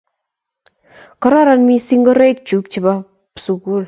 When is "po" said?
2.85-2.93